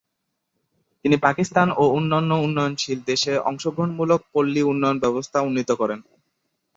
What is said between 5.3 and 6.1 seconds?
উন্নীত করেন।